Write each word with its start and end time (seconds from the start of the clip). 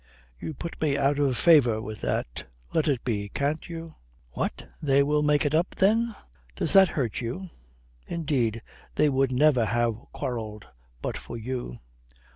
"You 0.39 0.55
put 0.55 0.81
me 0.81 0.97
out 0.97 1.19
of 1.19 1.37
favour 1.37 1.79
with 1.79 2.01
that." 2.01 2.45
"Let 2.73 2.87
it 2.87 3.03
be, 3.05 3.29
can't 3.29 3.69
you? 3.69 3.93
What, 4.31 4.67
they 4.81 5.03
will 5.03 5.21
make 5.21 5.45
it 5.45 5.53
up, 5.53 5.75
then?" 5.75 6.15
"Does 6.55 6.73
that 6.73 6.89
hurt 6.89 7.21
you? 7.21 7.51
Indeed, 8.07 8.63
they 8.95 9.09
would 9.09 9.31
never 9.31 9.63
have 9.63 9.93
quarrelled 10.11 10.65
but 11.03 11.17
for 11.19 11.37
you." 11.37 11.77